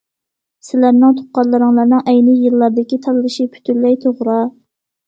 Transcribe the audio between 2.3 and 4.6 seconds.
يىللاردىكى تاللىشى پۈتۈنلەي توغرا.